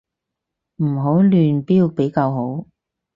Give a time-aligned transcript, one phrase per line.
[0.77, 2.65] 唔好亂標比較好